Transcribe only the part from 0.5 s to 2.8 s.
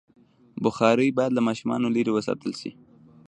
بخاري باید له ماشومانو لرې وساتل شي.